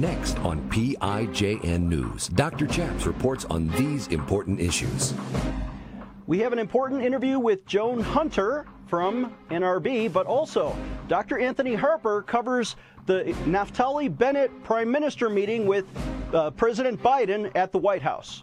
[0.00, 2.66] Next on PIJN News, Dr.
[2.66, 5.12] Chaps reports on these important issues.
[6.26, 10.74] We have an important interview with Joan Hunter from NRB, but also
[11.06, 11.38] Dr.
[11.38, 15.84] Anthony Harper covers the Naftali Bennett Prime Minister meeting with
[16.32, 18.42] uh, President Biden at the White House.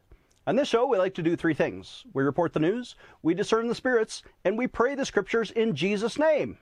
[0.51, 3.69] On this show, we like to do three things we report the news, we discern
[3.69, 6.57] the spirits, and we pray the scriptures in Jesus' name.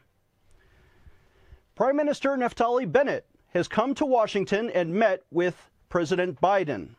[1.74, 6.90] Prime Minister Naftali Bennett has come to Washington and met with President Biden.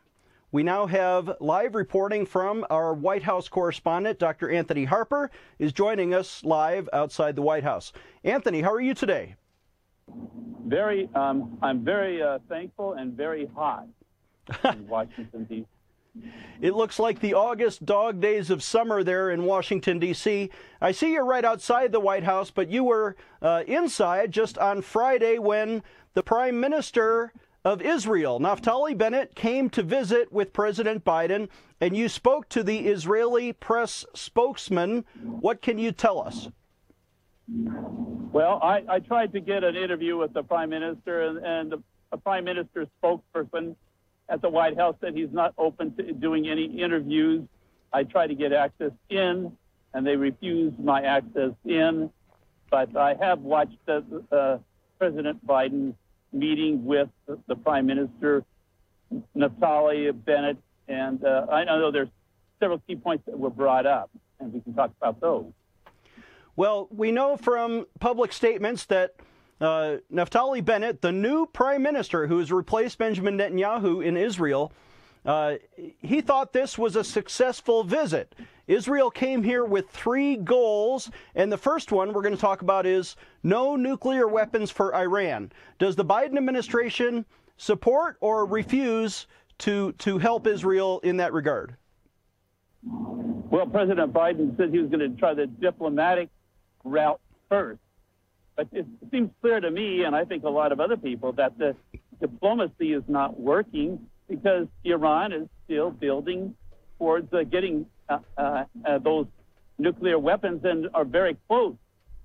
[0.51, 4.51] We now have live reporting from our White House correspondent, Dr.
[4.51, 7.93] Anthony Harper, is joining us live outside the White House.
[8.25, 9.35] Anthony, how are you today?
[10.65, 13.87] Very, um, I'm very uh, thankful and very hot
[14.65, 15.65] in Washington D.C.
[16.59, 20.49] It looks like the August dog days of summer there in Washington, D.C.
[20.81, 24.81] I see you're right outside the White House, but you were uh, inside just on
[24.81, 28.39] Friday when the Prime Minister of Israel.
[28.39, 31.47] Naftali Bennett came to visit with President Biden,
[31.79, 35.05] and you spoke to the Israeli press spokesman.
[35.23, 36.49] What can you tell us?
[37.47, 41.83] Well, I, I tried to get an interview with the Prime Minister, and, and the,
[42.11, 43.75] the Prime Minister's spokesperson
[44.31, 47.43] at the White House said he's not open to doing any interviews.
[47.91, 49.51] I tried to get access in,
[49.93, 52.09] and they refused my access in.
[52.69, 54.57] But I have watched uh,
[54.97, 55.93] President Biden
[56.31, 57.09] meeting with
[57.47, 58.45] the Prime Minister,
[59.35, 62.07] Naftali Bennett, and uh, I know there's
[62.61, 64.09] several key points that were brought up,
[64.39, 65.51] and we can talk about those.
[66.55, 69.15] Well, we know from public statements that
[69.61, 74.73] uh, Naftali Bennett, the new prime minister who has replaced Benjamin Netanyahu in Israel,
[75.23, 75.55] uh,
[75.99, 78.35] he thought this was a successful visit.
[78.67, 82.85] Israel came here with three goals, and the first one we're going to talk about
[82.85, 85.51] is no nuclear weapons for Iran.
[85.77, 87.25] Does the Biden administration
[87.57, 89.27] support or refuse
[89.59, 91.75] to, to help Israel in that regard?
[92.83, 96.29] Well, President Biden said he was going to try the diplomatic
[96.83, 97.79] route first.
[98.55, 101.57] But it seems clear to me, and I think a lot of other people, that
[101.57, 101.75] the
[102.19, 106.55] diplomacy is not working because Iran is still building
[106.97, 109.25] towards uh, getting uh, uh, uh, those
[109.77, 111.75] nuclear weapons and are very close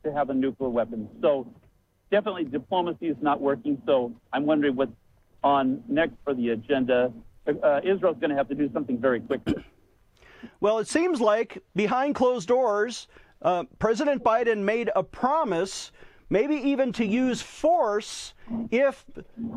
[0.04, 1.08] to having nuclear weapons.
[1.22, 1.46] So
[2.10, 3.80] definitely diplomacy is not working.
[3.86, 4.92] So I'm wondering what's
[5.42, 7.12] on next for the agenda.
[7.46, 9.64] Uh, Israel's going to have to do something very quickly.
[10.60, 13.08] Well, it seems like behind closed doors,
[13.42, 15.92] uh, President Biden made a promise
[16.30, 18.34] maybe even to use force
[18.70, 19.04] if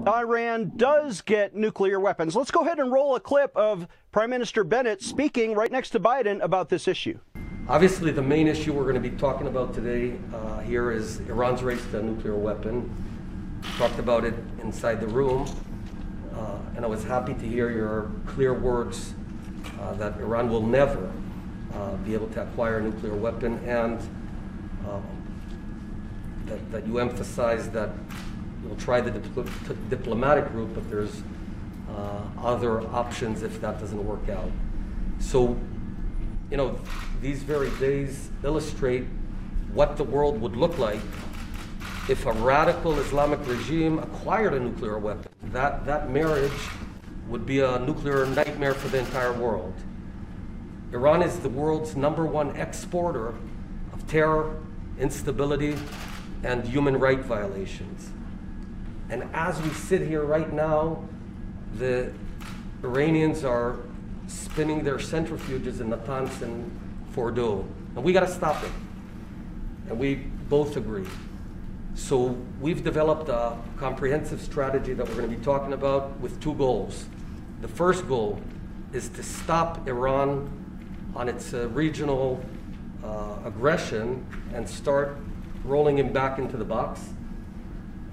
[0.07, 2.35] Iran does get nuclear weapons.
[2.35, 5.99] Let's go ahead and roll a clip of Prime Minister Bennett speaking right next to
[5.99, 7.19] Biden about this issue.
[7.67, 11.61] Obviously, the main issue we're going to be talking about today uh, here is Iran's
[11.61, 12.89] race to a nuclear weapon.
[13.61, 15.47] We talked about it inside the room,
[16.35, 19.13] uh, and I was happy to hear your clear words
[19.81, 21.11] uh, that Iran will never
[21.73, 23.99] uh, be able to acquire a nuclear weapon and
[24.89, 25.03] um,
[26.49, 27.89] that, that you emphasize that
[28.63, 31.21] you'll try the dipl- diplomatic route, but there's
[31.95, 34.51] uh, other options if that doesn't work out.
[35.19, 35.57] So,
[36.51, 36.79] you know,
[37.21, 39.05] these very days illustrate
[39.73, 40.99] what the world would look like
[42.09, 45.31] if a radical Islamic regime acquired a nuclear weapon.
[45.51, 46.51] That, that marriage
[47.27, 49.73] would be a nuclear nightmare for the entire world.
[50.91, 53.35] Iran is the world's number one exporter
[53.93, 54.57] of terror,
[54.99, 55.75] instability,
[56.43, 58.09] and human right violations.
[59.09, 61.03] And as we sit here right now,
[61.77, 62.11] the
[62.83, 63.77] Iranians are
[64.27, 66.79] spinning their centrifuges in Natanz and
[67.13, 67.65] Fordo.
[67.95, 68.71] And we got to stop it.
[69.89, 71.07] And we both agree.
[71.95, 76.53] So we've developed a comprehensive strategy that we're going to be talking about with two
[76.53, 77.05] goals.
[77.61, 78.39] The first goal
[78.93, 80.49] is to stop Iran
[81.15, 82.43] on its uh, regional
[83.03, 85.17] uh, aggression and start
[85.63, 87.01] rolling him back into the box.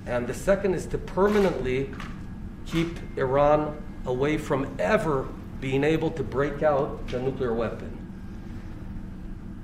[0.06, 1.90] And the second is to permanently
[2.66, 5.28] keep Iran away from ever
[5.60, 7.92] being able to break out the nuclear weapon.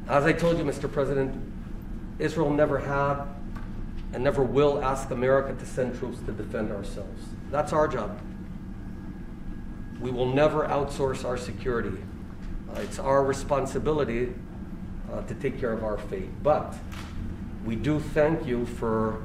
[0.09, 0.91] As I told you, Mr.
[0.91, 1.35] President,
[2.19, 3.25] Israel never had
[4.13, 7.23] and never will ask America to send troops to defend ourselves.
[7.51, 8.19] That's our job.
[10.01, 11.97] we will never outsource our security.
[12.69, 14.35] Uh, it's our responsibility
[15.13, 16.31] uh, to take care of our fate.
[16.43, 16.75] But
[17.65, 19.23] we do thank you for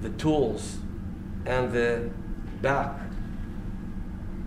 [0.00, 0.78] the tools
[1.46, 2.10] and the
[2.60, 2.98] back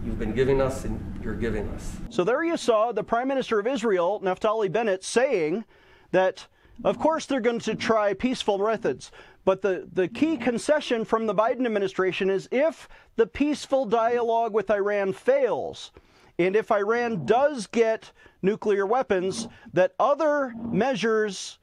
[0.06, 1.98] you've been giving us and you're giving us.
[2.10, 5.66] So there you saw the Prime Minister of Israel, Naftali Bennett, saying
[6.12, 6.48] that,
[6.84, 9.12] of course, they're going to try peaceful methods.
[9.44, 14.70] But the, the key concession from the Biden administration is if the peaceful dialogue with
[14.70, 15.92] Iran fails,
[16.38, 18.12] and if Iran does get
[18.42, 21.60] nuclear weapons, that other measures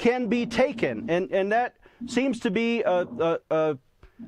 [0.00, 1.10] can be taken.
[1.10, 1.76] And, and that
[2.06, 3.06] seems to be a,
[3.50, 3.78] a,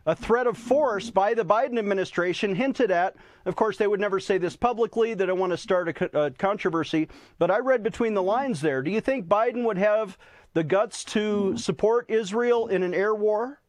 [0.04, 3.16] a, threat of force by the Biden administration hinted at.
[3.46, 5.14] Of course, they would never say this publicly.
[5.14, 7.08] They don't want to start a, a controversy.
[7.38, 8.82] But I read between the lines there.
[8.82, 10.18] Do you think Biden would have
[10.52, 13.62] the guts to support Israel in an air war?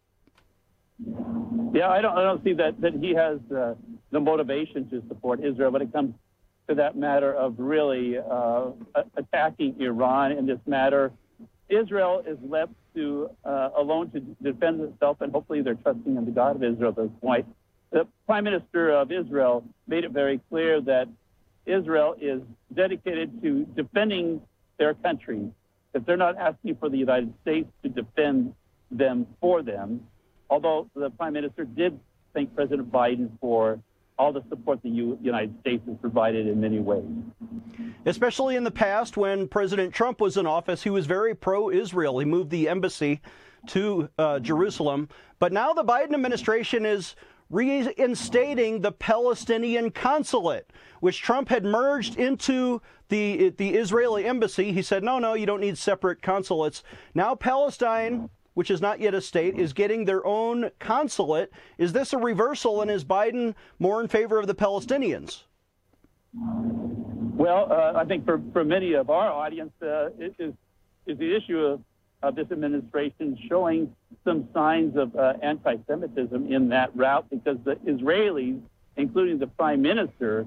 [1.73, 3.75] Yeah, I don't, I don't see that, that he has uh,
[4.11, 6.13] the motivation to support Israel when it comes
[6.67, 8.71] to that matter of really uh,
[9.15, 11.13] attacking Iran in this matter.
[11.75, 16.31] Israel is left to uh, alone to defend itself, and hopefully they're trusting in the
[16.31, 17.45] God of Israel at this point.
[17.91, 21.07] The Prime Minister of Israel made it very clear that
[21.65, 22.41] Israel is
[22.73, 24.41] dedicated to defending
[24.77, 25.51] their country,
[25.93, 28.53] If they're not asking for the United States to defend
[28.91, 30.07] them for them.
[30.49, 31.99] Although the Prime Minister did
[32.33, 33.79] thank President Biden for
[34.17, 37.05] all the support the U- United States has provided in many ways.
[38.05, 42.19] Especially in the past, when President Trump was in office, he was very pro Israel.
[42.19, 43.21] He moved the embassy
[43.67, 45.09] to uh, Jerusalem.
[45.39, 47.15] But now the Biden administration is
[47.49, 54.71] reinstating the Palestinian consulate, which Trump had merged into the, the Israeli embassy.
[54.71, 56.83] He said, no, no, you don't need separate consulates.
[57.13, 61.51] Now Palestine which is not yet a state, is getting their own consulate.
[61.77, 65.43] Is this a reversal, and is Biden more in favor of the Palestinians?
[66.33, 70.53] Well, uh, I think for, for many of our audience, uh, is,
[71.07, 71.81] is the issue of,
[72.21, 77.75] of this administration showing some signs of uh, anti Semitism in that route because the
[77.87, 78.61] Israelis,
[78.97, 80.45] including the prime minister,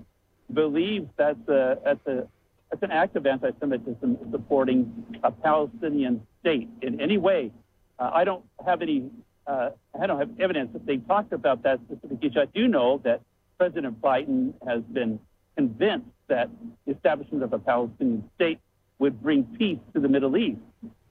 [0.52, 2.26] believe that's, a, that's, a,
[2.70, 7.52] that's an act of anti Semitism supporting a Palestinian state in any way
[7.98, 9.10] uh, I don't have any,
[9.46, 12.40] uh, I don't have evidence that they talked about that specific issue.
[12.40, 13.22] I do know that
[13.58, 15.18] President Biden has been
[15.56, 16.50] convinced that
[16.86, 18.58] the establishment of a Palestinian state
[18.98, 20.60] would bring peace to the Middle East.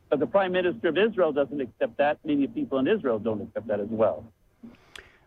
[0.10, 2.20] But the Prime Minister of Israel doesn't accept that.
[2.24, 4.26] Many people in Israel don't accept that as well.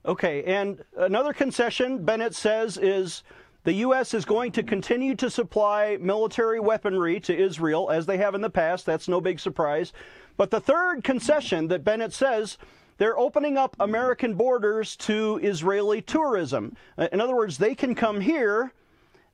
[0.07, 3.25] Okay, and another concession Bennett says is
[3.65, 4.15] the U.S.
[4.15, 8.51] is going to continue to supply military weaponry to Israel as they have in the
[8.51, 8.87] past.
[8.87, 9.93] That's no big surprise.
[10.39, 12.59] But the third concession that Bennett says
[12.97, 16.77] they're opening up American borders to Israeli tourism.
[16.97, 18.73] Uh, in other words, they can come here,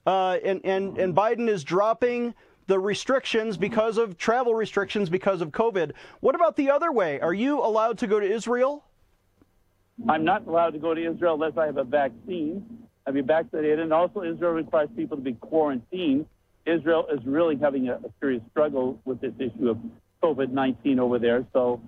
[0.07, 2.35] uh, and, and, and Biden is dropping
[2.67, 5.93] the restrictions because of travel restrictions because of COVID.
[6.21, 7.21] What about the other way?
[7.21, 8.83] Are you allowed to go to Israel?
[10.09, 12.65] I'm not allowed to go to Israel unless I have a vaccine.
[13.07, 16.25] I be vaccinated, and also Israel requires people to be quarantined.
[16.65, 19.79] Israel is really having a, a serious struggle with this issue of
[20.25, 21.47] COVID 19 over there.
[21.53, 21.81] So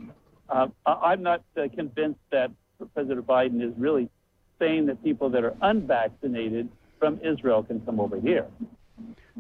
[0.50, 2.50] uh, I'm not uh, convinced that
[2.94, 4.10] President Biden is really
[4.58, 6.68] saying that people that are unvaccinated
[6.98, 8.46] from Israel can come over here.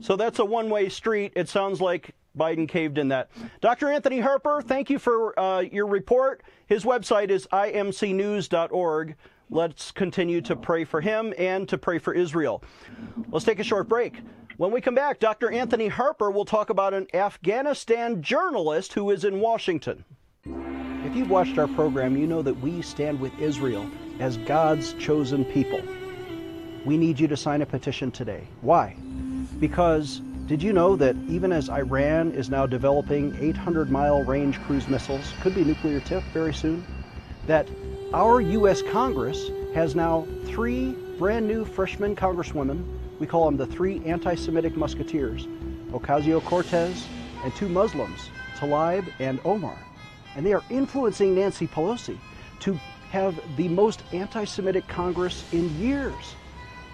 [0.00, 1.32] So that's a one way street.
[1.36, 3.30] It sounds like Biden caved in that.
[3.60, 3.90] Dr.
[3.90, 6.42] Anthony Harper, thank you for uh, your report.
[6.66, 9.16] His website is imcnews.org.
[9.48, 12.62] Let's continue to pray for him and to pray for Israel.
[13.30, 14.20] Let's take a short break.
[14.58, 15.52] When we come back, Dr.
[15.52, 20.02] Anthony Harper will talk about an Afghanistan journalist who is in Washington.
[20.46, 23.86] If you've watched our program, you know that we stand with Israel
[24.18, 25.82] as God's chosen people.
[26.86, 28.48] We need you to sign a petition today.
[28.62, 28.96] Why?
[29.60, 34.88] Because did you know that even as Iran is now developing 800 mile range cruise
[34.88, 36.82] missiles, could be nuclear tipped very soon,
[37.46, 37.68] that
[38.14, 38.80] our U.S.
[38.80, 44.76] Congress has now three brand new freshman congresswomen we call them the three anti Semitic
[44.76, 45.46] musketeers
[45.90, 47.06] Ocasio Cortez
[47.44, 49.78] and two Muslims, Tlaib and Omar.
[50.34, 52.18] And they are influencing Nancy Pelosi
[52.60, 52.78] to
[53.10, 56.34] have the most anti Semitic Congress in years.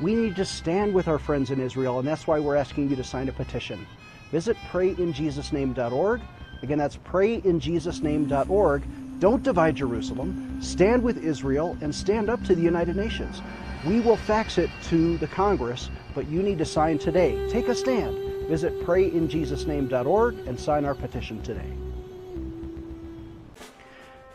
[0.01, 2.97] We need to stand with our friends in Israel, and that's why we're asking you
[2.97, 3.87] to sign a petition.
[4.31, 6.21] Visit prayinjesusname.org.
[6.63, 8.83] Again, that's prayinjesusname.org.
[9.21, 10.59] Don't divide Jerusalem.
[10.61, 13.43] Stand with Israel and stand up to the United Nations.
[13.85, 17.49] We will fax it to the Congress but you need to sign today.
[17.51, 18.17] Take a stand.
[18.49, 21.73] Visit prayinjesusname.org and sign our petition today.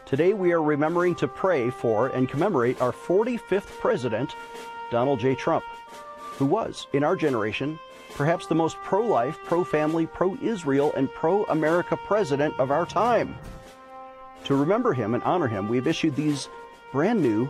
[0.06, 4.36] Today we are remembering to pray for and commemorate our 45th president,
[4.90, 5.36] Donald J.
[5.36, 5.66] Trump,
[6.38, 7.78] who was, in our generation,
[8.16, 12.86] perhaps the most pro life, pro family, pro Israel, and pro America president of our
[12.86, 13.36] time.
[14.46, 16.48] To remember him and honor him, we've issued these
[16.94, 17.50] brand new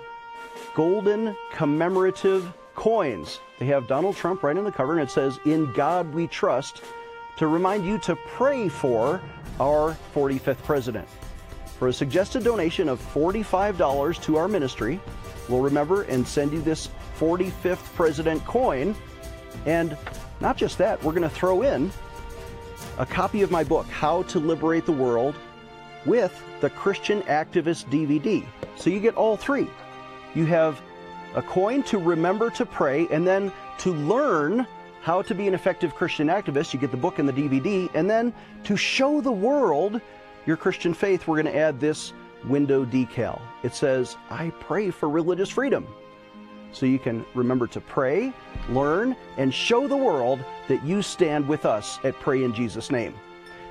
[0.78, 3.40] golden commemorative coins.
[3.58, 6.84] They have Donald Trump right in the cover, and it says, In God We Trust,
[7.38, 9.20] to remind you to pray for
[9.60, 11.08] our 45th president.
[11.80, 15.00] For a suggested donation of $45 to our ministry,
[15.50, 18.96] we'll remember and send you this 45th president coin.
[19.66, 19.98] And
[20.42, 21.92] not just that, we're going to throw in
[23.00, 25.34] a copy of my book, How to Liberate the World,
[26.06, 28.46] with the Christian Activist DVD.
[28.76, 29.68] So you get all three.
[30.38, 30.80] You have
[31.34, 34.68] a coin to remember to pray, and then to learn
[35.02, 38.08] how to be an effective Christian activist, you get the book and the DVD, and
[38.08, 38.32] then
[38.66, 40.00] to show the world
[40.46, 42.14] your Christian faith, we're going to add this
[42.46, 43.42] window decal.
[43.64, 45.88] It says, I pray for religious freedom.
[46.72, 48.32] So you can remember to pray,
[48.70, 53.16] learn, and show the world that you stand with us at Pray in Jesus' Name.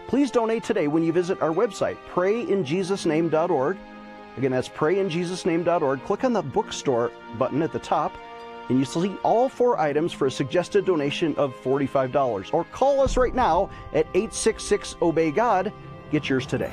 [0.09, 3.77] Please donate today when you visit our website, prayinjesusname.org.
[4.37, 6.05] Again, that's prayinjesusname.org.
[6.05, 8.17] Click on the bookstore button at the top,
[8.69, 12.53] and you see all four items for a suggested donation of $45.
[12.53, 15.73] Or call us right now at 866 Obey God.
[16.11, 16.73] Get yours today.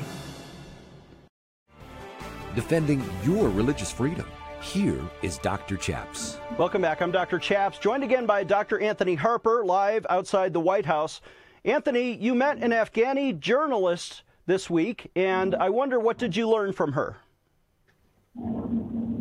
[2.56, 4.28] Defending your religious freedom.
[4.62, 5.76] Here is Dr.
[5.76, 6.38] Chaps.
[6.58, 7.02] Welcome back.
[7.02, 7.38] I'm Dr.
[7.38, 8.80] Chaps, joined again by Dr.
[8.80, 11.20] Anthony Harper, live outside the White House.
[11.66, 16.74] Anthony, you met an Afghani journalist this week, and I wonder what did you learn
[16.74, 17.18] from her?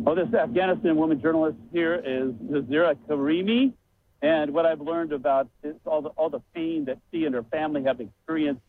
[0.05, 3.71] Oh, this Afghanistan woman journalist here is Nazira Karimi.
[4.21, 7.43] And what I've learned about is all the, all the pain that she and her
[7.43, 8.61] family have experienced,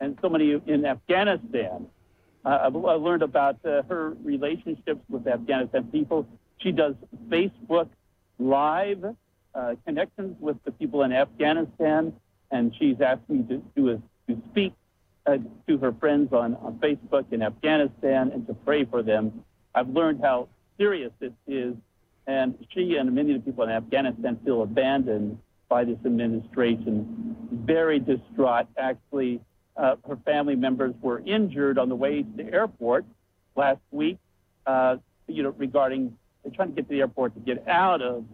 [0.00, 1.86] and so many in Afghanistan.
[2.44, 6.26] Uh, I've, I've, learned about uh, her relationships with Afghanistan people.
[6.58, 6.94] She does
[7.28, 7.88] Facebook
[8.38, 9.04] Live
[9.54, 12.12] uh, connections with the people in Afghanistan,
[12.50, 14.72] and she's asked me to, to, to speak
[15.26, 15.36] uh,
[15.68, 19.44] to her friends on, on Facebook in Afghanistan and to pray for them.
[19.74, 20.48] I've learned how
[20.80, 21.74] serious this is,
[22.26, 28.00] and she and many of the people in Afghanistan feel abandoned by this administration, very
[28.00, 28.66] distraught.
[28.78, 29.40] Actually,
[29.76, 33.04] uh, her family members were injured on the way to the airport
[33.56, 34.18] last week.
[34.66, 34.96] Uh,
[35.28, 36.16] you know, regarding
[36.54, 38.24] trying to get to the airport to get out of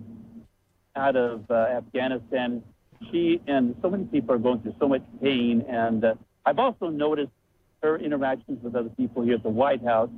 [0.94, 2.62] out of uh, Afghanistan.
[3.10, 6.14] She and so many people are going through so much pain, and uh,
[6.46, 7.32] I've also noticed
[7.82, 10.10] her interactions with other people here at the White House.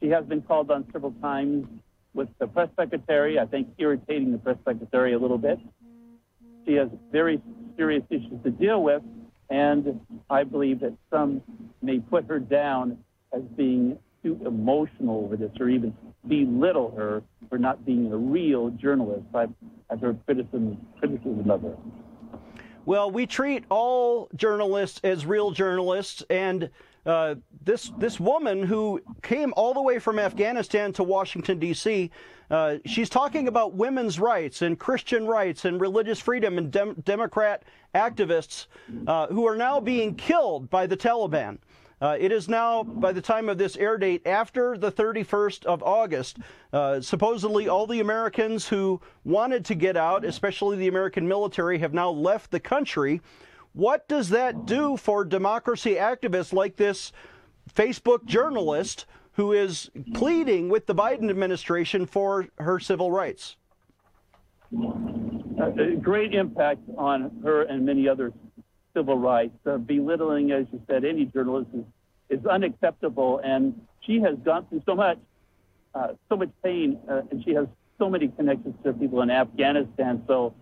[0.00, 1.66] She has been called on several times
[2.14, 5.58] with the press secretary, I think irritating the press secretary a little bit.
[6.66, 7.40] She has very
[7.76, 9.02] serious issues to deal with,
[9.50, 11.42] and I believe that some
[11.82, 12.98] may put her down
[13.32, 15.94] as being too emotional over this or even
[16.26, 19.26] belittle her for not being a real journalist.
[19.34, 19.52] I've,
[19.90, 21.76] I've heard criticism, criticism of her.
[22.84, 26.70] Well, we treat all journalists as real journalists, and
[27.06, 32.10] uh, this this woman who came all the way from Afghanistan to Washington D.C.
[32.50, 37.64] Uh, she's talking about women's rights and Christian rights and religious freedom and dem- Democrat
[37.94, 38.66] activists
[39.06, 41.58] uh, who are now being killed by the Taliban.
[42.00, 45.82] Uh, it is now, by the time of this air date, after the 31st of
[45.82, 46.38] August.
[46.72, 51.94] Uh, supposedly, all the Americans who wanted to get out, especially the American military, have
[51.94, 53.22] now left the country.
[53.76, 57.12] What does that do for democracy activists like this
[57.70, 63.56] Facebook journalist who is pleading with the Biden administration for her civil rights?
[64.74, 68.32] Uh, great impact on her and many other
[68.94, 69.54] civil rights.
[69.66, 74.82] Uh, belittling, as you said, any journalist is, is unacceptable, and she has gone through
[74.86, 75.18] so much,
[75.94, 77.66] uh, so much pain, uh, and she has
[77.98, 80.22] so many connections to people in Afghanistan.
[80.26, 80.54] So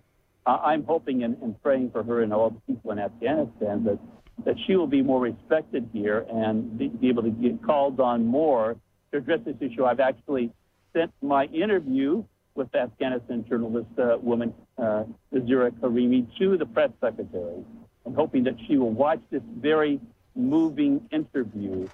[0.47, 3.99] I'm hoping and, and, praying for her and all the people in Afghanistan that
[4.45, 8.27] that she will be more respected here and be, be able to get called on
[8.27, 8.77] more
[9.13, 9.85] to address this issue.
[9.85, 10.53] I've actually
[10.93, 12.25] sent my interview
[12.55, 17.65] with Afghanistan journalist uh, woman uh, Nazira Karimi to the press secretary.
[18.05, 20.01] I'm hoping that she will watch this very
[20.35, 21.89] moving interview,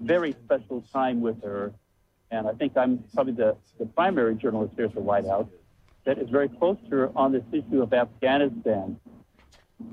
[0.00, 1.72] very special time with her.
[2.30, 5.48] And I think I'm probably the, the primary journalist here at the White House
[6.10, 8.98] that is very close to her on this issue of Afghanistan.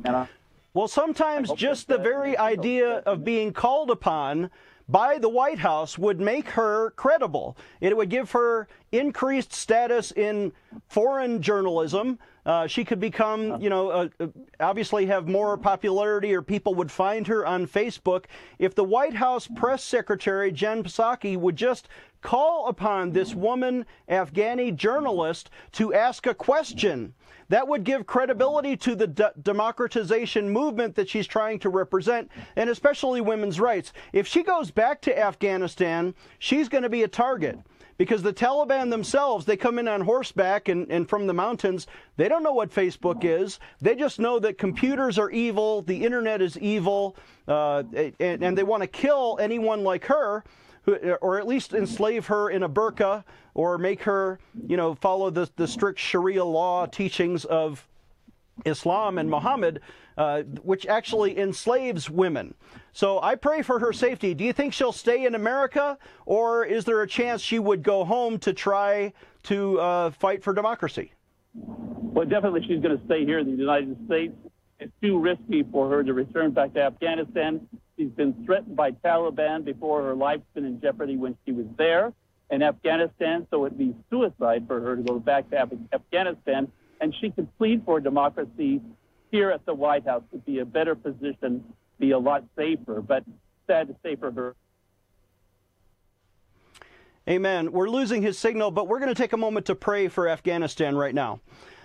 [0.04, 0.28] And I,
[0.74, 4.50] well, sometimes just the very idea of being called upon
[4.90, 7.56] by the White House would make her credible.
[7.82, 10.54] It would give her increased status in
[10.88, 12.18] foreign journalism.
[12.48, 14.28] Uh, she could become, you know, uh, uh,
[14.62, 18.24] obviously have more popularity or people would find her on Facebook
[18.58, 21.90] if the White House press secretary, Jen Psaki, would just
[22.22, 27.14] call upon this woman, Afghani journalist, to ask a question.
[27.50, 32.70] That would give credibility to the de- democratization movement that she's trying to represent, and
[32.70, 33.92] especially women's rights.
[34.14, 37.60] If she goes back to Afghanistan, she's going to be a target
[37.98, 41.88] because the Taliban themselves, they come in on horseback and, and from the mountains.
[42.16, 43.60] They don't know what Facebook is.
[43.82, 47.16] They just know that computers are evil, the internet is evil,
[47.48, 47.84] uh,
[48.20, 50.44] and, and they want to kill anyone like her
[51.22, 53.24] or at least enslave her in a burqa
[53.54, 57.88] or make her, you know, follow the, the strict Sharia law teachings of
[58.66, 59.82] Islam and Muhammad,
[60.18, 62.56] uh, which actually enslaves women.
[62.92, 64.34] So I pray for her safety.
[64.34, 68.04] Do you think she'll stay in America, or is there a chance she would go
[68.04, 71.12] home to try to uh, fight for democracy?
[71.54, 74.34] Well, definitely she's going to stay here in the United States.
[74.80, 77.68] It's too risky for her to return back to Afghanistan.
[77.98, 82.14] She's been threatened by Taliban before her life's been in jeopardy when she was there
[82.52, 83.48] in Afghanistan.
[83.50, 86.72] So it'd be suicide for her to go back to Af- Afghanistan.
[87.02, 88.82] And she could plead for democracy
[89.32, 91.64] here at the White House to be a better position,
[92.00, 93.02] be a lot safer.
[93.02, 93.24] But
[93.68, 94.56] sad to say for her.
[97.30, 97.74] Amen.
[97.74, 100.96] We're losing his signal, but we're going to take a moment to pray for Afghanistan
[100.96, 101.42] right now.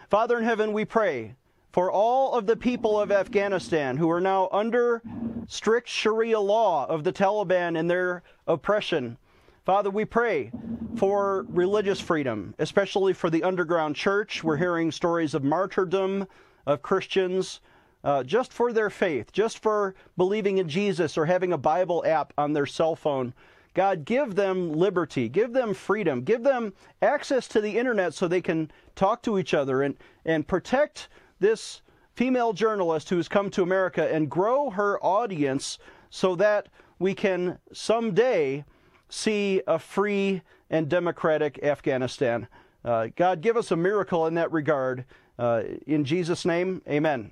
[0.09, 1.35] Father in heaven, we pray
[1.73, 5.03] for all of the people of Afghanistan who are now under
[5.49, 9.17] strict Sharia law of the Taliban and their oppression.
[9.65, 10.53] Father, we pray
[10.97, 14.45] for religious freedom, especially for the underground church.
[14.45, 16.29] We're hearing stories of martyrdom
[16.67, 17.61] of Christians
[18.05, 22.33] uh, just for their faith, just for believing in Jesus or having a Bible app
[22.37, 23.33] on their cell phone.
[23.75, 28.43] God, give them liberty, give them freedom, give them access to the internet so they
[28.43, 31.09] can talk to each other and, and protect
[31.41, 31.81] this
[32.15, 35.79] female journalist who has come to America and grow her audience
[36.11, 38.65] so that we can someday
[39.09, 42.49] see a free and democratic Afghanistan.
[42.85, 45.05] Uh, God, give us a miracle in that regard.
[45.39, 47.31] Uh, in Jesus' name, amen.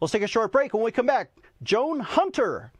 [0.00, 0.74] Let's take a short break.
[0.74, 1.30] When we come back,
[1.62, 2.72] Joan Hunter,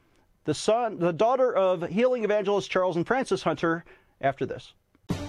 [0.45, 3.85] the son, the daughter of healing evangelist Charles and Frances Hunter,
[4.21, 4.73] after this.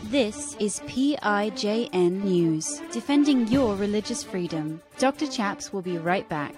[0.06, 4.82] This is PIJN News, defending your religious freedom.
[4.98, 5.28] Dr.
[5.28, 6.56] Chaps will be right back.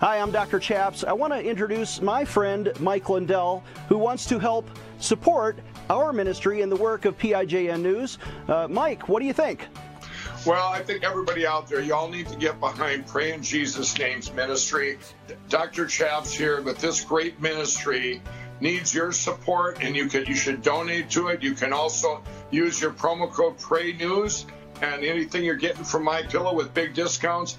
[0.00, 0.58] Hi, I'm Dr.
[0.58, 1.04] Chaps.
[1.04, 5.58] I want to introduce my friend Mike Lindell, who wants to help support
[5.90, 8.16] our ministry and the work of PIJN News.
[8.48, 9.66] Uh, Mike, what do you think?
[10.46, 14.32] Well, I think everybody out there, y'all need to get behind Pray in Jesus' Name's
[14.32, 14.98] ministry.
[15.50, 15.84] Dr.
[15.84, 18.22] Chaps here with this great ministry
[18.58, 21.42] needs your support, and you can you should donate to it.
[21.42, 24.46] You can also use your promo code Pray News,
[24.80, 27.58] and anything you're getting from My Pillow with big discounts,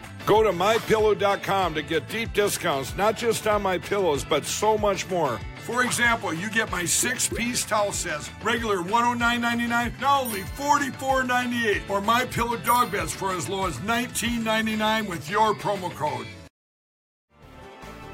[0.25, 5.09] Go to mypillow.com to get deep discounts, not just on my pillows, but so much
[5.09, 5.39] more.
[5.57, 12.01] For example, you get my six piece towel sets, regular $109.99, now only $44.98, or
[12.01, 16.27] my pillow dog beds for as low as $19.99 with your promo code.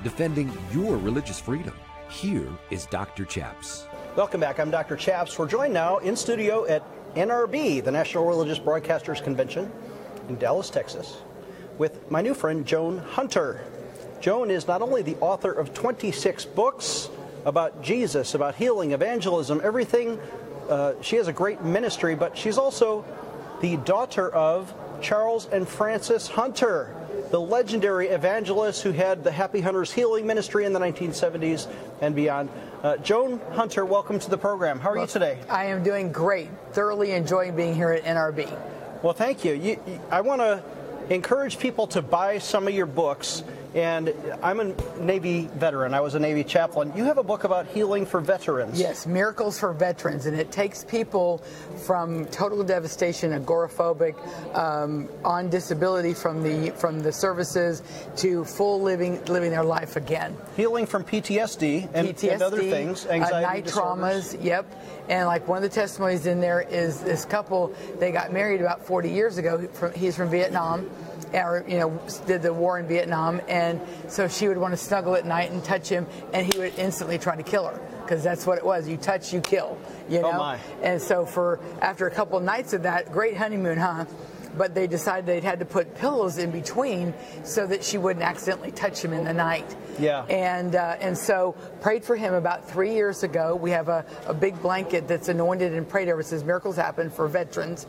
[0.03, 1.73] Defending your religious freedom.
[2.09, 3.25] Here is Dr.
[3.25, 3.87] Chaps.
[4.15, 4.59] Welcome back.
[4.59, 4.95] I'm Dr.
[4.95, 5.37] Chaps.
[5.37, 6.83] We're joined now in studio at
[7.15, 9.71] NRB, the National Religious Broadcasters Convention
[10.29, 11.17] in Dallas, Texas,
[11.77, 13.61] with my new friend Joan Hunter.
[14.19, 17.09] Joan is not only the author of 26 books
[17.45, 20.19] about Jesus, about healing, evangelism, everything.
[20.69, 23.05] Uh, she has a great ministry, but she's also
[23.61, 26.93] the daughter of Charles and Frances Hunter,
[27.29, 31.67] the legendary evangelists who had the Happy Hunters Healing Ministry in the 1970s
[32.01, 32.49] and beyond.
[32.81, 34.79] Uh, Joan Hunter, welcome to the program.
[34.79, 35.39] How are you today?
[35.49, 36.49] I am doing great.
[36.71, 38.49] Thoroughly enjoying being here at NRB.
[39.03, 39.53] Well, thank you.
[39.53, 40.63] you, you I want to
[41.09, 43.43] encourage people to buy some of your books.
[43.77, 44.11] And
[44.41, 45.93] I'm a Navy veteran.
[45.93, 46.91] I was a Navy chaplain.
[46.95, 48.79] You have a book about healing for veterans.
[48.79, 50.25] Yes, Miracles for Veterans.
[50.25, 51.43] And it takes people
[51.85, 54.15] from total devastation, agoraphobic,
[54.57, 57.83] um, on disability from the from the services
[58.15, 60.35] to full living living their life again.
[60.55, 64.33] Healing from PTSD and, PTSD, and other things, anxiety uh, night disorders.
[64.33, 64.43] traumas.
[64.43, 64.83] Yep.
[65.07, 67.75] And like one of the testimonies in there is this couple.
[67.99, 69.69] They got married about 40 years ago.
[69.95, 70.89] He's from Vietnam
[71.33, 75.15] or you know did the war in Vietnam, and so she would want to snuggle
[75.15, 78.45] at night and touch him, and he would instantly try to kill her because that's
[78.45, 78.87] what it was.
[78.87, 79.77] You touch, you kill.
[80.09, 80.37] You Oh, know.
[80.37, 80.59] my.
[80.81, 84.05] And so for after a couple nights of that, great honeymoon, huh?
[84.57, 87.13] But they decided they'd had to put pillows in between
[87.43, 89.75] so that she wouldn't accidentally touch him in the night.
[89.99, 90.23] Yeah.
[90.23, 93.55] And uh, and so prayed for him about three years ago.
[93.55, 96.21] We have a, a big blanket that's anointed and prayed over.
[96.21, 97.85] It says miracles happen for veterans.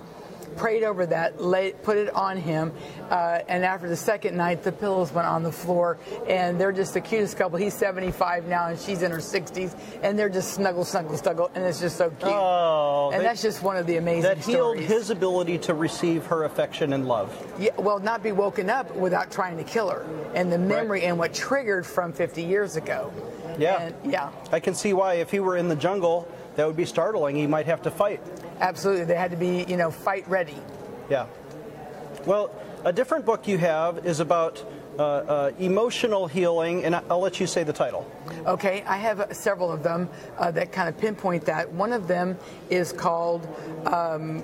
[0.59, 2.73] Prayed over that, lay, put it on him,
[3.11, 6.95] uh, and after the second night, the pillows went on the floor, and they're just
[6.95, 7.59] the cutest couple.
[7.59, 11.65] He's 75 now, and she's in her 60s, and they're just snuggle, snuggle, snuggle, and
[11.65, 12.23] it's just so cute.
[12.25, 14.89] Oh, and they- that's just one of the amazing that healed stories.
[14.89, 17.33] his ability to receive her affection and love.
[17.59, 21.19] Yeah, well, not be woken up without trying to kill her, and the memory and
[21.19, 23.13] what triggered from 50 years ago.
[23.59, 23.81] Yeah.
[23.83, 26.27] And, yeah, I can see why if he were in the jungle,
[26.59, 27.37] that would be startling.
[27.37, 28.21] He might have to fight.
[28.61, 29.05] absolutely.
[29.05, 30.57] They had to be, you know, fight ready.
[31.09, 31.27] Yeah.
[32.27, 32.51] Well,
[32.85, 34.65] a different book you have is about
[34.99, 38.11] uh, uh, emotional healing, and I'll let you say the title.
[38.45, 41.71] Okay, I have uh, several of them uh, that kind of pinpoint that.
[41.73, 42.37] One of them
[42.71, 43.47] is called
[43.87, 44.43] um,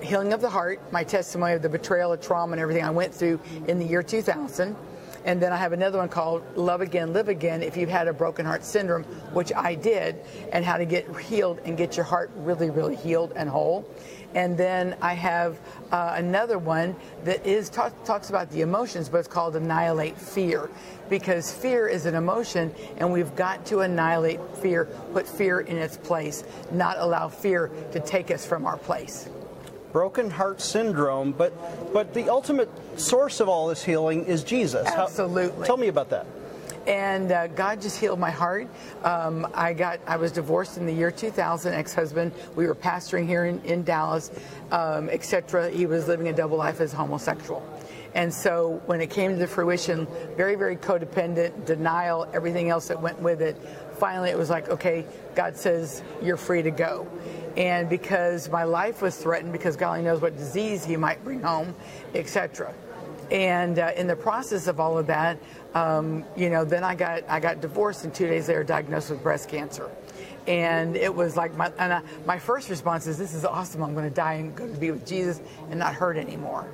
[0.00, 3.14] Healing of the Heart, my testimony of the betrayal, of trauma, and everything I went
[3.14, 3.38] through
[3.68, 4.74] in the year 2000.
[5.24, 8.12] And then I have another one called Love Again, Live Again if you've had a
[8.12, 10.16] broken heart syndrome, which I did,
[10.52, 13.88] and how to get healed and get your heart really, really healed and whole.
[14.34, 19.18] And then I have uh, another one that is talk, talks about the emotions, but
[19.18, 20.70] it's called Annihilate Fear,
[21.10, 25.98] because fear is an emotion, and we've got to annihilate fear, put fear in its
[25.98, 29.28] place, not allow fear to take us from our place.
[29.92, 31.52] Broken heart syndrome, but
[31.92, 34.88] but the ultimate source of all this healing is Jesus.
[34.88, 35.66] How- Absolutely.
[35.66, 36.26] tell me about that.
[36.86, 38.68] and uh, God just healed my heart.
[39.04, 41.74] Um, I got I was divorced in the year 2000.
[41.74, 42.32] Ex-husband.
[42.56, 44.30] We were pastoring here in, in Dallas,
[44.70, 45.70] um, etc.
[45.70, 47.62] He was living a double life as homosexual.
[48.14, 53.00] And so when it came to the fruition, very, very codependent, denial, everything else that
[53.00, 53.56] went with it,
[53.98, 57.06] finally it was like, okay, God says you're free to go.
[57.56, 61.42] And because my life was threatened, because God only knows what disease he might bring
[61.42, 61.74] home,
[62.14, 62.72] etc.
[63.30, 65.38] And uh, in the process of all of that,
[65.74, 69.22] um, you know, then I got I got divorced, and two days later diagnosed with
[69.22, 69.90] breast cancer.
[70.46, 73.82] And it was like my I, my first response is, "This is awesome!
[73.82, 76.68] I'm going to die and go to be with Jesus and not hurt anymore."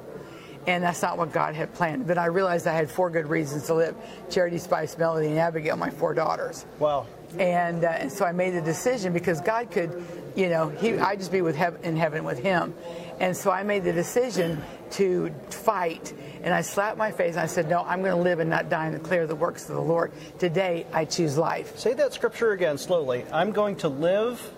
[0.68, 2.06] And that's not what God had planned.
[2.06, 3.96] But I realized I had four good reasons to live:
[4.28, 6.66] Charity, Spice, Melody, and Abigail, my four daughters.
[6.78, 7.06] Wow.
[7.38, 10.02] And, uh, and so I made the decision because God could,
[10.34, 12.74] you know, he, I'd just be with heaven, in heaven with Him.
[13.18, 16.12] And so I made the decision to fight.
[16.42, 18.68] And I slapped my face and I said, No, I'm going to live and not
[18.68, 20.12] die and declare the works of the Lord.
[20.38, 21.78] Today, I choose life.
[21.78, 23.24] Say that scripture again slowly.
[23.32, 24.52] I'm going to live.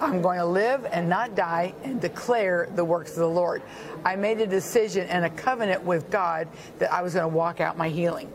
[0.00, 3.62] I'm going to live and not die and declare the works of the Lord.
[4.04, 7.60] I made a decision and a covenant with God that I was going to walk
[7.60, 8.32] out my healing.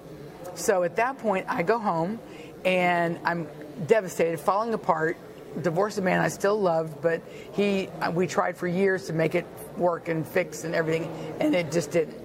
[0.56, 2.20] So at that point, I go home
[2.66, 3.48] and I'm
[3.88, 5.18] devastated, falling apart.
[5.62, 9.48] Divorced a man I still loved, but he we tried for years to make it
[9.78, 12.18] work and fix and everything, and it just didn't.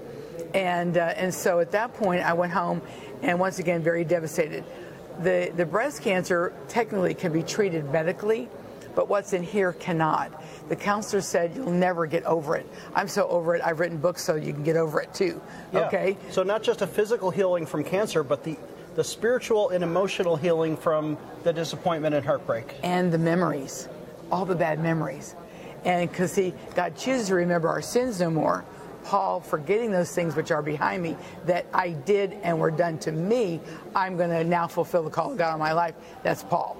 [0.52, 2.82] And uh, and so at that point, I went home,
[3.22, 4.62] and once again, very devastated.
[5.20, 8.50] The the breast cancer technically can be treated medically,
[8.94, 10.42] but what's in here cannot.
[10.68, 12.66] The counselor said you'll never get over it.
[12.94, 13.62] I'm so over it.
[13.64, 15.40] I've written books so you can get over it too.
[15.72, 15.86] Yeah.
[15.86, 16.16] Okay.
[16.30, 18.56] So not just a physical healing from cancer, but the
[18.94, 22.76] the spiritual and emotional healing from the disappointment and heartbreak.
[22.84, 23.88] and the memories,
[24.30, 25.34] all the bad memories.
[25.84, 28.64] And because see, God chooses to remember our sins no more.
[29.04, 33.12] Paul, forgetting those things which are behind me that I did and were done to
[33.12, 33.60] me,
[33.94, 35.94] I'm going to now fulfill the call of God on my life.
[36.22, 36.76] That's Paul.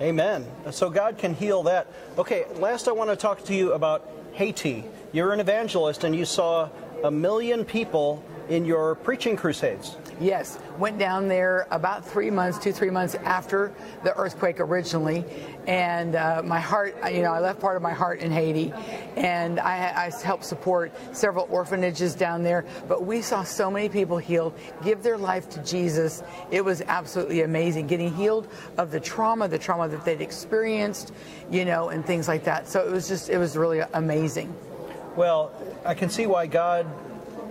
[0.00, 0.46] Amen.
[0.70, 1.88] So God can heal that.
[2.16, 4.84] Okay, last I want to talk to you about Haiti.
[5.12, 6.68] You're an evangelist and you saw
[7.02, 9.96] a million people in your preaching crusades.
[10.20, 15.24] Yes, went down there about three months, two, three months after the earthquake originally.
[15.66, 18.72] And uh, my heart, you know, I left part of my heart in Haiti.
[19.16, 22.64] And I, I helped support several orphanages down there.
[22.88, 26.22] But we saw so many people healed, give their life to Jesus.
[26.50, 31.12] It was absolutely amazing getting healed of the trauma, the trauma that they'd experienced,
[31.50, 32.68] you know, and things like that.
[32.68, 34.54] So it was just, it was really amazing.
[35.16, 35.52] Well,
[35.84, 36.86] I can see why God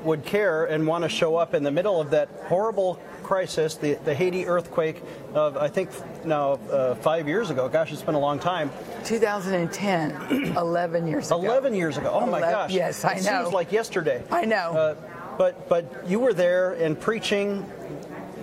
[0.03, 3.95] would care and want to show up in the middle of that horrible crisis, the,
[4.05, 5.01] the Haiti earthquake
[5.33, 5.89] of, I think,
[6.25, 7.67] now uh, five years ago.
[7.67, 8.71] Gosh, it's been a long time.
[9.03, 11.43] 2010, 11 years ago.
[11.43, 12.12] 11 years ago.
[12.13, 12.71] Oh, my gosh.
[12.71, 13.43] Yes, I it know.
[13.43, 14.23] seems like yesterday.
[14.31, 14.71] I know.
[14.71, 14.95] Uh,
[15.38, 17.69] but, but you were there and preaching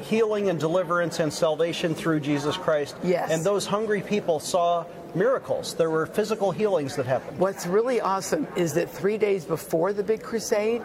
[0.04, 2.96] healing and deliverance and salvation through Jesus Christ.
[3.02, 3.30] Yes.
[3.30, 5.74] And those hungry people saw miracles.
[5.74, 7.38] There were physical healings that happened.
[7.38, 10.82] What's really awesome is that three days before the big crusade,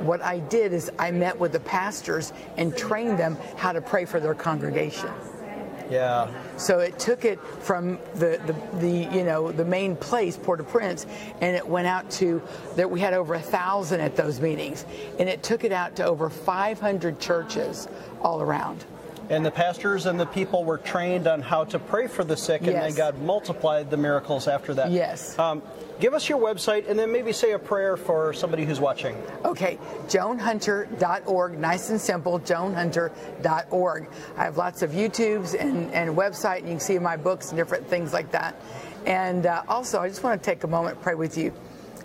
[0.00, 4.04] what I did is I met with the pastors and trained them how to pray
[4.04, 5.10] for their congregation.
[5.90, 6.30] Yeah.
[6.58, 11.06] So it took it from the, the, the you know the main place, Port-au-Prince,
[11.40, 12.42] and it went out to
[12.76, 14.84] that we had over a thousand at those meetings,
[15.18, 17.88] and it took it out to over 500 churches
[18.20, 18.84] all around.
[19.30, 22.62] And the pastors and the people were trained on how to pray for the sick,
[22.62, 22.94] and Yes.
[22.94, 24.90] then God multiplied the miracles after that.
[24.90, 25.38] Yes.
[25.38, 25.62] Um,
[26.00, 29.14] give us your website, and then maybe say a prayer for somebody who's watching.
[29.44, 34.08] Okay, joanhunter.org, nice and simple, joanhunter.org.
[34.36, 37.58] I have lots of YouTubes and, and website, and you can see my books and
[37.58, 38.54] different things like that.
[39.06, 41.52] And uh, also, I just want to take a moment pray with you.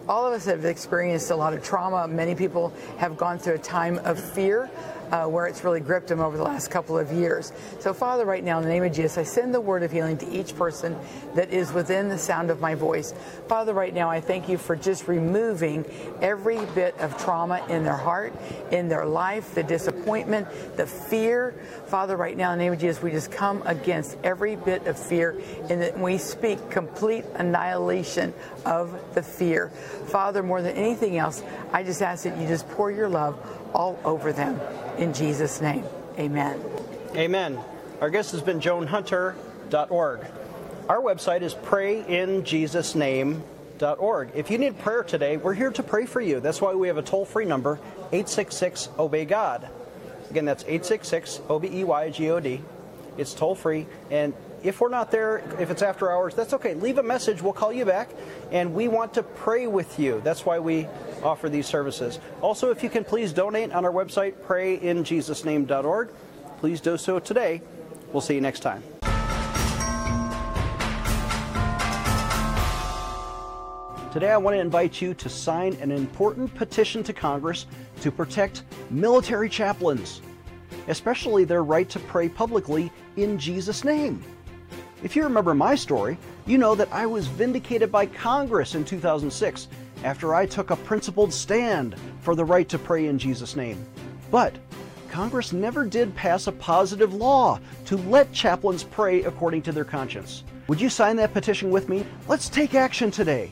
[0.07, 2.07] All of us have experienced a lot of trauma.
[2.09, 4.69] Many people have gone through a time of fear.
[5.13, 7.53] Uh, where it's really gripped them over the last couple of years.
[7.79, 10.17] So, Father, right now, in the name of Jesus, I send the word of healing
[10.17, 10.97] to each person
[11.35, 13.13] that is within the sound of my voice.
[13.47, 15.85] Father, right now, I thank you for just removing
[16.19, 18.33] every bit of trauma in their heart,
[18.71, 20.47] in their life, the disappointment,
[20.77, 21.53] the fear.
[21.85, 24.97] Father, right now, in the name of Jesus, we just come against every bit of
[24.97, 28.33] fear and that we speak complete annihilation
[28.65, 29.69] of the fear.
[30.07, 33.37] Father, more than anything else, I just ask that you just pour your love
[33.73, 34.59] all over them.
[34.97, 35.85] In Jesus' name,
[36.17, 36.59] amen.
[37.15, 37.59] Amen.
[38.01, 40.19] Our guest has been joanhunter.org.
[40.89, 44.29] Our website is prayinjesusname.org.
[44.35, 46.39] If you need prayer today, we're here to pray for you.
[46.39, 47.79] That's why we have a toll free number,
[48.11, 49.69] 866 Obey God.
[50.29, 52.61] Again, that's 866 O B E Y G O D.
[53.17, 53.85] It's toll free.
[54.09, 54.33] And
[54.63, 56.73] if we're not there, if it's after hours, that's okay.
[56.73, 57.41] Leave a message.
[57.41, 58.09] We'll call you back.
[58.51, 60.21] And we want to pray with you.
[60.23, 60.87] That's why we
[61.21, 62.19] offer these services.
[62.41, 66.09] Also, if you can please donate on our website, prayinjesusname.org.
[66.59, 67.61] Please do so today.
[68.13, 68.83] We'll see you next time.
[74.13, 77.65] Today, I want to invite you to sign an important petition to Congress
[78.01, 80.21] to protect military chaplains,
[80.87, 84.23] especially their right to pray publicly in Jesus' name.
[85.03, 89.67] If you remember my story, you know that I was vindicated by Congress in 2006
[90.05, 93.85] after I took a principled stand for the right to pray in Jesus' name.
[94.31, 94.55] But
[95.09, 100.45] Congress never did pass a positive law to let chaplains pray according to their conscience.
[100.67, 102.05] Would you sign that petition with me?
[102.29, 103.51] Let's take action today.